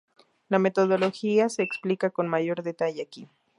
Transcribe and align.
La 0.49 0.57
metodología 0.57 1.47
se 1.47 1.61
explica 1.61 2.09
con 2.09 2.27
mayor 2.27 2.63
detalle 2.63 3.03
aquí. 3.03 3.29